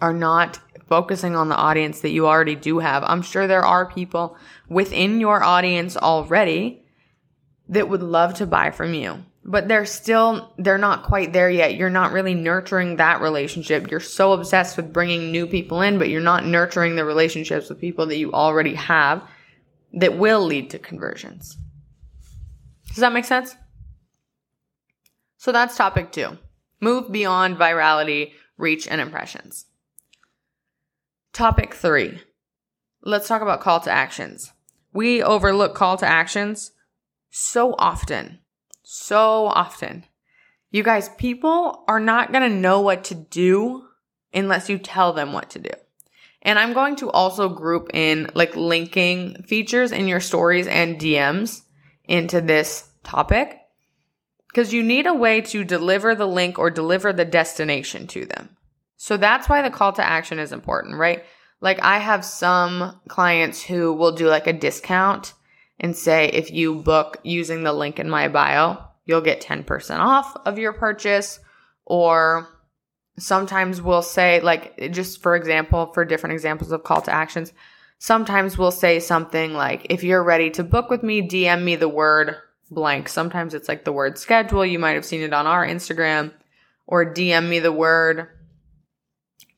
are 0.00 0.14
not 0.14 0.58
focusing 0.88 1.36
on 1.36 1.48
the 1.48 1.56
audience 1.56 2.00
that 2.00 2.10
you 2.10 2.26
already 2.26 2.54
do 2.54 2.78
have. 2.78 3.02
I'm 3.04 3.20
sure 3.20 3.46
there 3.46 3.66
are 3.66 3.90
people 3.90 4.38
within 4.68 5.20
your 5.20 5.42
audience 5.42 5.96
already 5.96 6.84
that 7.68 7.88
would 7.88 8.02
love 8.02 8.34
to 8.34 8.46
buy 8.46 8.70
from 8.70 8.94
you, 8.94 9.22
but 9.44 9.68
they're 9.68 9.84
still, 9.84 10.54
they're 10.56 10.78
not 10.78 11.02
quite 11.02 11.34
there 11.34 11.50
yet. 11.50 11.74
You're 11.74 11.90
not 11.90 12.12
really 12.12 12.34
nurturing 12.34 12.96
that 12.96 13.20
relationship. 13.20 13.90
You're 13.90 14.00
so 14.00 14.32
obsessed 14.32 14.78
with 14.78 14.92
bringing 14.92 15.30
new 15.30 15.46
people 15.46 15.82
in, 15.82 15.98
but 15.98 16.08
you're 16.08 16.22
not 16.22 16.46
nurturing 16.46 16.96
the 16.96 17.04
relationships 17.04 17.68
with 17.68 17.78
people 17.78 18.06
that 18.06 18.16
you 18.16 18.32
already 18.32 18.74
have 18.74 19.22
that 19.92 20.16
will 20.16 20.44
lead 20.44 20.70
to 20.70 20.78
conversions. 20.78 21.56
Does 22.88 22.98
that 22.98 23.12
make 23.12 23.24
sense? 23.24 23.56
So 25.36 25.52
that's 25.52 25.76
topic 25.76 26.12
two. 26.12 26.38
Move 26.80 27.10
beyond 27.10 27.56
virality, 27.56 28.32
reach, 28.56 28.86
and 28.86 29.00
impressions. 29.00 29.66
Topic 31.32 31.74
three. 31.74 32.20
Let's 33.02 33.28
talk 33.28 33.42
about 33.42 33.60
call 33.60 33.80
to 33.80 33.90
actions. 33.90 34.52
We 34.92 35.22
overlook 35.22 35.74
call 35.74 35.96
to 35.98 36.06
actions 36.06 36.72
so 37.30 37.74
often. 37.78 38.40
So 38.82 39.46
often. 39.46 40.04
You 40.70 40.82
guys, 40.82 41.08
people 41.10 41.84
are 41.88 42.00
not 42.00 42.32
going 42.32 42.48
to 42.48 42.56
know 42.56 42.80
what 42.80 43.04
to 43.04 43.14
do 43.14 43.86
unless 44.32 44.68
you 44.68 44.78
tell 44.78 45.12
them 45.12 45.32
what 45.32 45.50
to 45.50 45.58
do. 45.58 45.70
And 46.42 46.58
I'm 46.58 46.72
going 46.72 46.96
to 46.96 47.10
also 47.10 47.48
group 47.48 47.90
in 47.92 48.30
like 48.34 48.56
linking 48.56 49.42
features 49.42 49.92
in 49.92 50.08
your 50.08 50.20
stories 50.20 50.66
and 50.66 50.98
DMs 50.98 51.62
into 52.04 52.40
this 52.40 52.88
topic 53.02 53.58
because 54.48 54.72
you 54.72 54.82
need 54.82 55.06
a 55.06 55.14
way 55.14 55.40
to 55.42 55.64
deliver 55.64 56.14
the 56.14 56.26
link 56.26 56.58
or 56.58 56.70
deliver 56.70 57.12
the 57.12 57.24
destination 57.24 58.06
to 58.08 58.24
them. 58.26 58.56
So 58.96 59.16
that's 59.16 59.48
why 59.48 59.62
the 59.62 59.70
call 59.70 59.92
to 59.94 60.06
action 60.06 60.38
is 60.38 60.52
important, 60.52 60.96
right? 60.96 61.24
Like 61.60 61.80
I 61.82 61.98
have 61.98 62.24
some 62.24 63.00
clients 63.08 63.62
who 63.62 63.92
will 63.92 64.12
do 64.12 64.28
like 64.28 64.46
a 64.46 64.52
discount 64.52 65.34
and 65.78 65.96
say 65.96 66.26
if 66.28 66.50
you 66.50 66.76
book 66.76 67.18
using 67.22 67.62
the 67.62 67.72
link 67.72 67.98
in 67.98 68.10
my 68.10 68.28
bio, 68.28 68.78
you'll 69.04 69.20
get 69.20 69.40
10% 69.42 69.98
off 69.98 70.36
of 70.44 70.58
your 70.58 70.72
purchase 70.72 71.38
or 71.84 72.48
sometimes 73.20 73.80
we'll 73.80 74.02
say 74.02 74.40
like 74.40 74.90
just 74.90 75.22
for 75.22 75.36
example 75.36 75.92
for 75.92 76.04
different 76.04 76.32
examples 76.32 76.72
of 76.72 76.82
call 76.82 77.00
to 77.00 77.12
actions 77.12 77.52
sometimes 77.98 78.56
we'll 78.56 78.70
say 78.70 78.98
something 78.98 79.54
like 79.54 79.86
if 79.90 80.02
you're 80.02 80.22
ready 80.22 80.50
to 80.50 80.64
book 80.64 80.90
with 80.90 81.02
me 81.02 81.26
dm 81.26 81.62
me 81.62 81.76
the 81.76 81.88
word 81.88 82.36
blank 82.70 83.08
sometimes 83.08 83.54
it's 83.54 83.68
like 83.68 83.84
the 83.84 83.92
word 83.92 84.18
schedule 84.18 84.64
you 84.64 84.78
might 84.78 84.94
have 84.94 85.04
seen 85.04 85.20
it 85.20 85.32
on 85.32 85.46
our 85.46 85.66
instagram 85.66 86.32
or 86.86 87.04
dm 87.04 87.48
me 87.48 87.58
the 87.58 87.72
word 87.72 88.28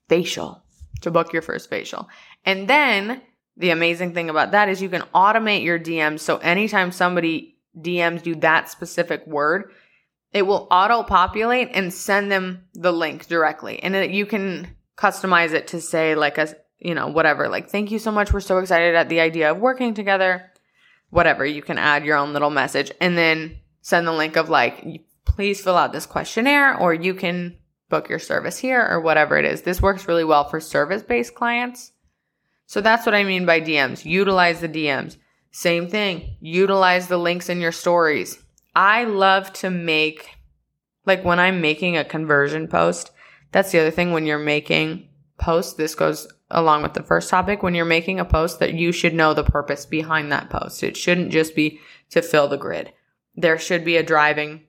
facial 0.08 0.62
to 1.02 1.10
book 1.10 1.32
your 1.32 1.42
first 1.42 1.68
facial. 1.68 2.08
And 2.44 2.68
then 2.68 3.20
the 3.56 3.70
amazing 3.70 4.14
thing 4.14 4.30
about 4.30 4.52
that 4.52 4.68
is 4.68 4.80
you 4.80 4.88
can 4.88 5.02
automate 5.14 5.62
your 5.62 5.78
DMs. 5.78 6.20
So 6.20 6.38
anytime 6.38 6.90
somebody 6.90 7.56
DMs 7.78 8.26
you 8.26 8.36
that 8.36 8.70
specific 8.70 9.26
word, 9.26 9.72
it 10.32 10.42
will 10.42 10.66
auto 10.70 11.02
populate 11.02 11.70
and 11.74 11.92
send 11.92 12.30
them 12.30 12.64
the 12.74 12.92
link 12.92 13.26
directly. 13.26 13.82
And 13.82 13.94
it, 13.94 14.10
you 14.10 14.26
can 14.26 14.74
customize 14.96 15.52
it 15.52 15.68
to 15.68 15.80
say 15.80 16.14
like 16.14 16.38
a, 16.38 16.54
you 16.78 16.94
know, 16.94 17.08
whatever, 17.08 17.48
like, 17.48 17.68
thank 17.68 17.90
you 17.90 17.98
so 17.98 18.10
much. 18.10 18.32
We're 18.32 18.40
so 18.40 18.58
excited 18.58 18.94
at 18.94 19.08
the 19.08 19.20
idea 19.20 19.50
of 19.50 19.58
working 19.58 19.94
together. 19.94 20.50
Whatever. 21.10 21.44
You 21.44 21.60
can 21.60 21.76
add 21.76 22.04
your 22.04 22.16
own 22.16 22.32
little 22.32 22.50
message 22.50 22.90
and 23.00 23.16
then 23.18 23.58
send 23.82 24.06
the 24.06 24.12
link 24.12 24.36
of 24.36 24.48
like, 24.48 25.04
please 25.26 25.60
fill 25.60 25.76
out 25.76 25.92
this 25.92 26.06
questionnaire 26.06 26.76
or 26.78 26.94
you 26.94 27.14
can 27.14 27.58
book 27.90 28.08
your 28.08 28.18
service 28.18 28.56
here 28.56 28.86
or 28.90 29.00
whatever 29.00 29.36
it 29.36 29.44
is. 29.44 29.62
This 29.62 29.82
works 29.82 30.08
really 30.08 30.24
well 30.24 30.48
for 30.48 30.60
service 30.60 31.02
based 31.02 31.34
clients. 31.34 31.92
So 32.66 32.80
that's 32.80 33.04
what 33.04 33.14
I 33.14 33.24
mean 33.24 33.44
by 33.44 33.60
DMs. 33.60 34.06
Utilize 34.06 34.60
the 34.62 34.68
DMs. 34.68 35.18
Same 35.50 35.88
thing. 35.88 36.36
Utilize 36.40 37.08
the 37.08 37.18
links 37.18 37.50
in 37.50 37.60
your 37.60 37.72
stories. 37.72 38.41
I 38.74 39.04
love 39.04 39.52
to 39.54 39.70
make, 39.70 40.30
like 41.04 41.24
when 41.24 41.38
I'm 41.38 41.60
making 41.60 41.96
a 41.96 42.04
conversion 42.04 42.68
post, 42.68 43.10
that's 43.50 43.70
the 43.70 43.80
other 43.80 43.90
thing 43.90 44.12
when 44.12 44.26
you're 44.26 44.38
making 44.38 45.08
posts. 45.38 45.74
This 45.74 45.94
goes 45.94 46.26
along 46.50 46.82
with 46.82 46.94
the 46.94 47.02
first 47.02 47.28
topic. 47.28 47.62
When 47.62 47.74
you're 47.74 47.84
making 47.84 48.20
a 48.20 48.24
post 48.24 48.58
that 48.60 48.74
you 48.74 48.92
should 48.92 49.14
know 49.14 49.34
the 49.34 49.44
purpose 49.44 49.84
behind 49.84 50.32
that 50.32 50.50
post. 50.50 50.82
It 50.82 50.96
shouldn't 50.96 51.32
just 51.32 51.54
be 51.54 51.80
to 52.10 52.22
fill 52.22 52.48
the 52.48 52.56
grid. 52.56 52.92
There 53.34 53.58
should 53.58 53.84
be 53.84 53.96
a 53.96 54.02
driving 54.02 54.64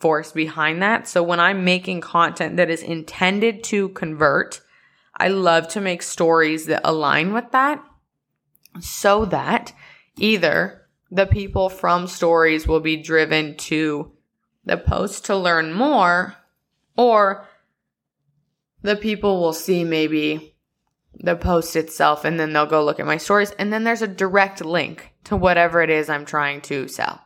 force 0.00 0.32
behind 0.32 0.82
that. 0.82 1.08
So 1.08 1.22
when 1.22 1.40
I'm 1.40 1.64
making 1.64 2.00
content 2.00 2.56
that 2.56 2.70
is 2.70 2.82
intended 2.82 3.64
to 3.64 3.88
convert, 3.90 4.60
I 5.16 5.28
love 5.28 5.68
to 5.68 5.80
make 5.80 6.02
stories 6.02 6.66
that 6.66 6.82
align 6.84 7.32
with 7.32 7.50
that 7.50 7.82
so 8.80 9.24
that 9.26 9.72
either 10.16 10.77
the 11.10 11.26
people 11.26 11.68
from 11.68 12.06
stories 12.06 12.66
will 12.66 12.80
be 12.80 12.96
driven 12.96 13.56
to 13.56 14.12
the 14.64 14.76
post 14.76 15.26
to 15.26 15.36
learn 15.36 15.72
more 15.72 16.34
or 16.96 17.46
the 18.82 18.96
people 18.96 19.40
will 19.40 19.52
see 19.52 19.84
maybe 19.84 20.54
the 21.14 21.36
post 21.36 21.74
itself 21.74 22.24
and 22.24 22.38
then 22.38 22.52
they'll 22.52 22.66
go 22.66 22.84
look 22.84 23.00
at 23.00 23.06
my 23.06 23.16
stories 23.16 23.50
and 23.52 23.72
then 23.72 23.84
there's 23.84 24.02
a 24.02 24.08
direct 24.08 24.64
link 24.64 25.14
to 25.24 25.36
whatever 25.36 25.82
it 25.82 25.90
is 25.90 26.08
I'm 26.08 26.24
trying 26.24 26.60
to 26.62 26.88
sell. 26.88 27.20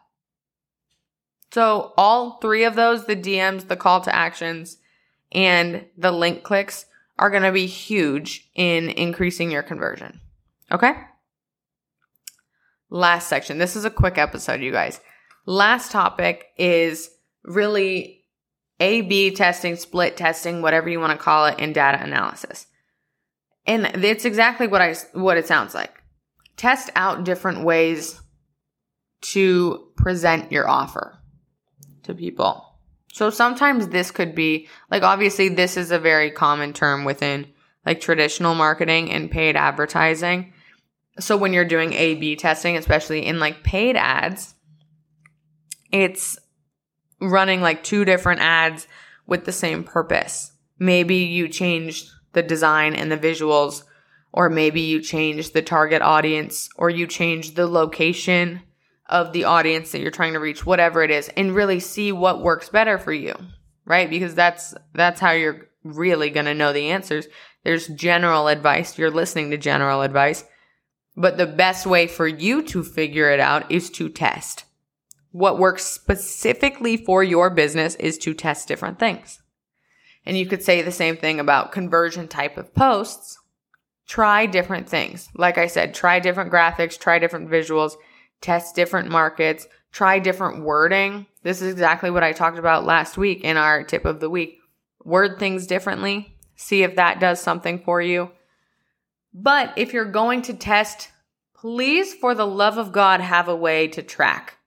So 1.52 1.92
all 1.98 2.38
three 2.38 2.64
of 2.64 2.76
those, 2.76 3.04
the 3.04 3.16
DMs, 3.16 3.68
the 3.68 3.76
call 3.76 4.00
to 4.02 4.14
actions, 4.14 4.78
and 5.32 5.84
the 5.98 6.10
link 6.10 6.42
clicks 6.42 6.86
are 7.18 7.28
going 7.28 7.42
to 7.42 7.52
be 7.52 7.66
huge 7.66 8.48
in 8.54 8.88
increasing 8.88 9.50
your 9.50 9.62
conversion. 9.62 10.20
Okay? 10.70 10.94
Last 12.92 13.28
section. 13.28 13.56
This 13.56 13.74
is 13.74 13.86
a 13.86 13.90
quick 13.90 14.18
episode, 14.18 14.60
you 14.60 14.70
guys. 14.70 15.00
Last 15.46 15.92
topic 15.92 16.48
is 16.58 17.08
really 17.42 18.26
A 18.80 19.00
B 19.00 19.30
testing, 19.30 19.76
split 19.76 20.18
testing, 20.18 20.60
whatever 20.60 20.90
you 20.90 21.00
want 21.00 21.18
to 21.18 21.24
call 21.24 21.46
it, 21.46 21.58
in 21.58 21.72
data 21.72 22.02
analysis. 22.02 22.66
And 23.64 23.86
it's 24.04 24.26
exactly 24.26 24.66
what 24.66 24.82
I 24.82 24.94
what 25.14 25.38
it 25.38 25.46
sounds 25.46 25.74
like. 25.74 26.02
Test 26.58 26.90
out 26.94 27.24
different 27.24 27.64
ways 27.64 28.20
to 29.22 29.88
present 29.96 30.52
your 30.52 30.68
offer 30.68 31.18
to 32.02 32.12
people. 32.12 32.62
So 33.10 33.30
sometimes 33.30 33.88
this 33.88 34.10
could 34.10 34.34
be 34.34 34.68
like 34.90 35.02
obviously 35.02 35.48
this 35.48 35.78
is 35.78 35.92
a 35.92 35.98
very 35.98 36.30
common 36.30 36.74
term 36.74 37.06
within 37.06 37.46
like 37.86 38.02
traditional 38.02 38.54
marketing 38.54 39.10
and 39.10 39.30
paid 39.30 39.56
advertising. 39.56 40.51
So 41.20 41.36
when 41.36 41.52
you're 41.52 41.64
doing 41.64 41.92
A 41.92 42.14
B 42.14 42.36
testing, 42.36 42.76
especially 42.76 43.26
in 43.26 43.38
like 43.38 43.62
paid 43.62 43.96
ads, 43.96 44.54
it's 45.90 46.38
running 47.20 47.60
like 47.60 47.84
two 47.84 48.04
different 48.04 48.40
ads 48.40 48.88
with 49.26 49.44
the 49.44 49.52
same 49.52 49.84
purpose. 49.84 50.52
Maybe 50.78 51.16
you 51.16 51.48
change 51.48 52.10
the 52.32 52.42
design 52.42 52.94
and 52.94 53.12
the 53.12 53.18
visuals, 53.18 53.84
or 54.32 54.48
maybe 54.48 54.80
you 54.80 55.00
change 55.02 55.52
the 55.52 55.62
target 55.62 56.00
audience, 56.00 56.70
or 56.76 56.88
you 56.88 57.06
change 57.06 57.54
the 57.54 57.66
location 57.66 58.62
of 59.06 59.34
the 59.34 59.44
audience 59.44 59.92
that 59.92 60.00
you're 60.00 60.10
trying 60.10 60.32
to 60.32 60.40
reach, 60.40 60.64
whatever 60.64 61.02
it 61.02 61.10
is, 61.10 61.28
and 61.36 61.54
really 61.54 61.78
see 61.78 62.10
what 62.10 62.42
works 62.42 62.70
better 62.70 62.96
for 62.96 63.12
you, 63.12 63.34
right? 63.84 64.08
Because 64.08 64.34
that's, 64.34 64.74
that's 64.94 65.20
how 65.20 65.32
you're 65.32 65.68
really 65.84 66.30
going 66.30 66.46
to 66.46 66.54
know 66.54 66.72
the 66.72 66.90
answers. 66.90 67.26
There's 67.62 67.88
general 67.88 68.48
advice. 68.48 68.96
You're 68.96 69.10
listening 69.10 69.50
to 69.50 69.58
general 69.58 70.00
advice. 70.00 70.44
But 71.16 71.36
the 71.36 71.46
best 71.46 71.86
way 71.86 72.06
for 72.06 72.26
you 72.26 72.62
to 72.64 72.82
figure 72.82 73.30
it 73.30 73.40
out 73.40 73.70
is 73.70 73.90
to 73.90 74.08
test. 74.08 74.64
What 75.30 75.58
works 75.58 75.84
specifically 75.84 76.96
for 76.96 77.22
your 77.22 77.50
business 77.50 77.94
is 77.96 78.18
to 78.18 78.34
test 78.34 78.68
different 78.68 78.98
things. 78.98 79.40
And 80.24 80.38
you 80.38 80.46
could 80.46 80.62
say 80.62 80.82
the 80.82 80.92
same 80.92 81.16
thing 81.16 81.40
about 81.40 81.72
conversion 81.72 82.28
type 82.28 82.56
of 82.56 82.74
posts. 82.74 83.38
Try 84.06 84.46
different 84.46 84.88
things. 84.88 85.28
Like 85.34 85.58
I 85.58 85.66
said, 85.66 85.94
try 85.94 86.20
different 86.20 86.52
graphics, 86.52 86.98
try 86.98 87.18
different 87.18 87.50
visuals, 87.50 87.94
test 88.40 88.74
different 88.74 89.08
markets, 89.08 89.66
try 89.90 90.18
different 90.18 90.62
wording. 90.62 91.26
This 91.42 91.62
is 91.62 91.72
exactly 91.72 92.10
what 92.10 92.22
I 92.22 92.32
talked 92.32 92.58
about 92.58 92.84
last 92.84 93.16
week 93.16 93.42
in 93.42 93.56
our 93.56 93.82
tip 93.84 94.04
of 94.04 94.20
the 94.20 94.30
week. 94.30 94.58
Word 95.04 95.38
things 95.38 95.66
differently, 95.66 96.36
see 96.56 96.82
if 96.82 96.96
that 96.96 97.20
does 97.20 97.40
something 97.40 97.80
for 97.80 98.00
you. 98.00 98.30
But 99.34 99.72
if 99.76 99.92
you're 99.92 100.10
going 100.10 100.42
to 100.42 100.54
test, 100.54 101.08
please, 101.56 102.12
for 102.14 102.34
the 102.34 102.46
love 102.46 102.78
of 102.78 102.92
God, 102.92 103.20
have 103.20 103.48
a 103.48 103.56
way 103.56 103.88
to 103.88 104.02
track. 104.02 104.58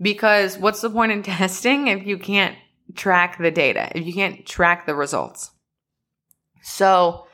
Because 0.00 0.56
what's 0.56 0.80
the 0.80 0.90
point 0.90 1.12
in 1.12 1.22
testing 1.24 1.88
if 1.88 2.06
you 2.06 2.18
can't 2.18 2.56
track 2.94 3.38
the 3.38 3.50
data, 3.50 3.90
if 3.94 4.06
you 4.06 4.12
can't 4.12 4.46
track 4.46 4.86
the 4.86 4.94
results? 4.94 5.50
So 6.62 7.26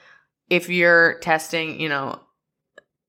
if 0.48 0.68
you're 0.68 1.18
testing, 1.20 1.80
you 1.80 1.88
know, 1.88 2.20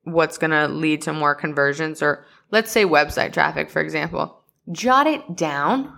what's 0.04 0.38
going 0.38 0.52
to 0.52 0.68
lead 0.68 1.02
to 1.04 1.14
more 1.14 1.36
conversions 1.36 2.02
or 2.02 2.26
let's 2.52 2.72
say 2.72 2.86
website 2.86 3.34
traffic, 3.34 3.70
for 3.70 3.82
example, 3.82 4.44
jot 4.72 5.08
it 5.08 5.36
down, 5.36 5.92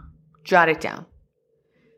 jot 0.43 0.69
it 0.69 0.79
down. 0.79 1.05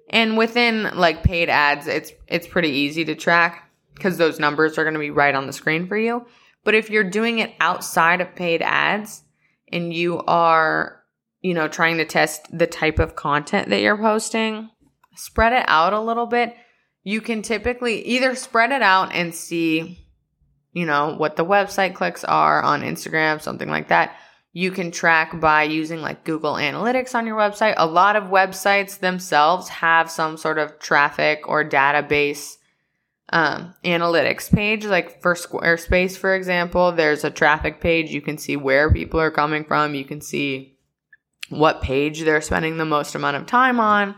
And 0.10 0.38
within 0.38 0.90
like 0.96 1.24
paid 1.24 1.50
ads, 1.50 1.88
it's, 1.88 2.12
it's 2.28 2.48
pretty 2.48 2.70
easy 2.70 3.06
to 3.06 3.16
track 3.16 3.69
because 4.00 4.18
those 4.18 4.40
numbers 4.40 4.78
are 4.78 4.84
going 4.84 4.94
to 4.94 5.00
be 5.00 5.12
right 5.12 5.36
on 5.36 5.46
the 5.46 5.54
screen 5.54 5.88
for 5.88 5.98
you. 5.98 6.26
But 6.64 6.74
if 6.74 6.90
you're 6.90 7.04
doing 7.04 7.40
it 7.40 7.54
outside 7.60 8.22
of 8.22 8.36
paid 8.36 8.62
ads 8.62 9.24
and 9.72 9.94
you 9.94 10.20
are, 10.20 11.04
you 11.42 11.54
know, 11.54 11.68
trying 11.68 11.98
to 11.98 12.06
test 12.06 12.48
the 12.58 12.68
type 12.68 13.00
of 13.00 13.16
content 13.16 13.70
that 13.70 13.82
you're 13.82 13.98
posting, 13.98 14.70
spread 15.16 15.54
it 15.54 15.66
out 15.68 15.94
a 15.94 16.02
little 16.02 16.26
bit. 16.26 16.56
You 17.04 17.22
can 17.22 17.42
typically 17.42 18.02
either 18.06 18.36
spread 18.36 18.72
it 18.72 18.82
out 18.82 19.14
and 19.14 19.34
see, 19.34 20.06
you 20.74 20.86
know, 20.86 21.16
what 21.18 21.36
the 21.36 21.46
website 21.46 21.96
clicks 21.96 22.24
are 22.24 22.62
on 22.62 22.82
Instagram, 22.82 23.42
something 23.42 23.70
like 23.70 23.90
that. 23.90 24.16
You 24.52 24.72
can 24.72 24.92
track 24.92 25.40
by 25.40 25.64
using 25.64 26.02
like 26.02 26.24
Google 26.24 26.54
Analytics 26.54 27.16
on 27.16 27.28
your 27.28 27.38
website. 27.38 27.76
A 27.78 27.86
lot 27.86 28.16
of 28.16 28.26
websites 28.26 29.00
themselves 29.00 29.70
have 29.70 30.10
some 30.10 30.38
sort 30.38 30.58
of 30.58 30.80
traffic 30.80 31.48
or 31.48 31.64
database 31.64 32.58
um, 33.32 33.74
analytics 33.84 34.54
page. 34.54 34.86
Like 34.86 35.22
for 35.22 35.36
Squarespace, 35.36 36.18
for 36.18 36.36
example, 36.36 36.92
there's 36.92 37.24
a 37.24 37.32
traffic 37.32 37.82
page. 37.82 38.12
You 38.12 38.22
can 38.22 38.38
see 38.38 38.58
where 38.58 38.92
people 38.92 39.20
are 39.20 39.32
coming 39.32 39.64
from. 39.64 39.96
You 39.96 40.06
can 40.06 40.22
see 40.22 40.78
what 41.50 41.82
page 41.82 42.22
they're 42.22 42.42
spending 42.42 42.78
the 42.78 42.86
most 42.86 43.16
amount 43.16 43.38
of 43.38 43.48
time 43.48 43.80
on, 43.80 44.16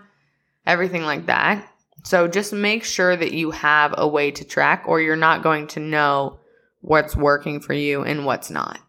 everything 0.66 1.04
like 1.04 1.28
that. 1.28 1.68
So 2.04 2.28
just 2.28 2.52
make 2.52 2.84
sure 2.84 3.16
that 3.16 3.32
you 3.32 3.52
have 3.52 3.94
a 3.98 4.08
way 4.08 4.32
to 4.32 4.44
track 4.44 4.84
or 4.88 5.00
you're 5.00 5.16
not 5.16 5.44
going 5.44 5.68
to 5.68 5.80
know 5.80 6.40
what's 6.82 7.16
working 7.16 7.60
for 7.60 7.74
you 7.74 8.04
and 8.04 8.26
what's 8.26 8.50
not. 8.50 8.80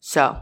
So 0.00 0.40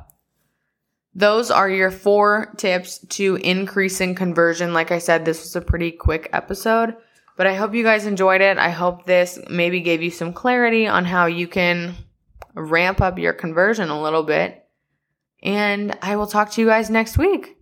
those 1.15 1.51
are 1.51 1.69
your 1.69 1.91
four 1.91 2.53
tips 2.59 2.99
to 2.99 3.37
increasing 3.37 4.15
conversion. 4.15 4.75
Like 4.75 4.93
I 4.93 4.99
said, 4.99 5.25
this 5.25 5.43
was 5.43 5.57
a 5.57 5.63
pretty 5.63 5.91
quick 5.91 6.29
episode. 6.33 6.95
But 7.37 7.47
I 7.47 7.55
hope 7.55 7.75
you 7.75 7.83
guys 7.83 8.07
enjoyed 8.07 8.41
it. 8.41 8.59
I 8.59 8.71
hope 8.71 9.05
this 9.05 9.39
maybe 9.51 9.81
gave 9.81 10.03
you 10.03 10.11
some 10.11 10.33
clarity 10.33 10.87
on 10.87 11.05
how 11.05 11.27
you 11.27 11.47
can 11.47 11.95
ramp 12.55 13.01
up 13.01 13.19
your 13.19 13.35
conversion 13.35 13.91
a 13.91 14.01
little 14.01 14.23
bit. 14.23 14.65
And 15.43 15.97
I 16.01 16.17
will 16.17 16.27
talk 16.27 16.51
to 16.53 16.61
you 16.61 16.67
guys 16.67 16.89
next 16.89 17.19
week. 17.19 17.56